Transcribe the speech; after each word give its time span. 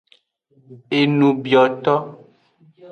Enubioto. 0.99 1.93